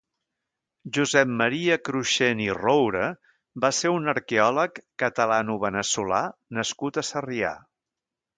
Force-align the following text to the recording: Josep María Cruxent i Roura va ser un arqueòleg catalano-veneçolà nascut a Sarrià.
Josep 0.97 1.33
María 1.41 1.75
Cruxent 1.89 2.41
i 2.45 2.47
Roura 2.59 3.03
va 3.65 3.71
ser 3.81 3.91
un 3.97 4.15
arqueòleg 4.15 4.83
catalano-veneçolà 5.05 6.23
nascut 6.61 7.01
a 7.05 7.07
Sarrià. 7.13 7.55